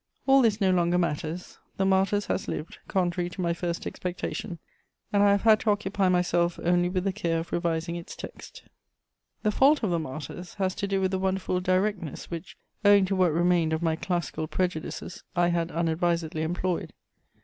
[0.25, 1.59] All this no longer matters.
[1.77, 4.57] The Martyrs has lived, contrary to my first expectation,
[5.13, 8.63] and I have had to occupy myself only with the care of revising its text.
[9.43, 13.15] The fault of the Martyrs has to do with the wonderful "directness" which, owing to
[13.15, 16.93] what remained of my classical prejudices, I had unadvisedly employed.